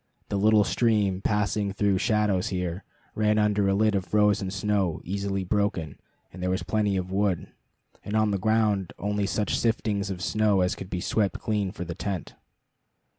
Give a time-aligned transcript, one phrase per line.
[0.29, 5.43] The little stream, passing through shadows here, ran under a lid of frozen snow easily
[5.43, 5.99] broken,
[6.33, 7.49] and there was plenty of wood,
[8.03, 11.85] and on the ground only such siftings of snow as could be swept clean for
[11.85, 12.33] the tent.